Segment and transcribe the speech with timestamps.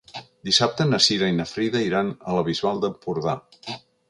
[0.47, 3.39] Dissabte na Cira i na Frida iran a la Bisbal d'Empordà.